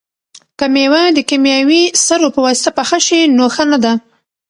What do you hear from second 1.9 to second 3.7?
سرو په واسطه پخه شي نو ښه